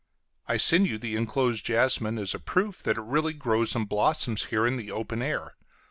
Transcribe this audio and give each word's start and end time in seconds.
I 0.47 0.57
send 0.57 0.87
you 0.87 0.97
the 0.97 1.15
inclosed 1.15 1.63
jasmine 1.63 2.17
as 2.17 2.33
a 2.33 2.39
proof 2.39 2.81
that 2.81 2.97
it 2.97 3.01
really 3.03 3.33
grows 3.33 3.75
and 3.75 3.87
blossoms 3.87 4.45
here 4.45 4.65
in 4.65 4.75
the 4.77 4.91
open 4.91 5.21
air. 5.21 5.53